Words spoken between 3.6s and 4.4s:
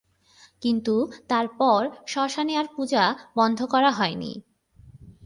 করা হয়নি।